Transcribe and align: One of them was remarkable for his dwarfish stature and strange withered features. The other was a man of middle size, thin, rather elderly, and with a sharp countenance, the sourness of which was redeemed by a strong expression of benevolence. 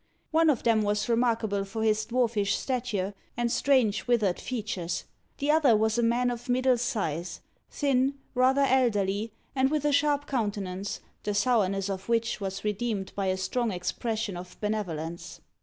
One 0.31 0.49
of 0.49 0.63
them 0.63 0.81
was 0.81 1.07
remarkable 1.07 1.63
for 1.63 1.83
his 1.83 2.05
dwarfish 2.07 2.55
stature 2.57 3.13
and 3.37 3.51
strange 3.51 4.07
withered 4.07 4.39
features. 4.39 5.03
The 5.37 5.51
other 5.51 5.77
was 5.77 5.99
a 5.99 6.01
man 6.01 6.31
of 6.31 6.49
middle 6.49 6.79
size, 6.79 7.39
thin, 7.69 8.15
rather 8.33 8.63
elderly, 8.63 9.31
and 9.55 9.69
with 9.69 9.85
a 9.85 9.91
sharp 9.91 10.25
countenance, 10.25 11.01
the 11.21 11.35
sourness 11.35 11.87
of 11.87 12.09
which 12.09 12.41
was 12.41 12.63
redeemed 12.63 13.13
by 13.15 13.27
a 13.27 13.37
strong 13.37 13.69
expression 13.69 14.35
of 14.35 14.59
benevolence. 14.59 15.39